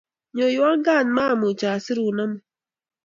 [0.35, 2.43] Nyoiwon kat, maamuch asirun amut.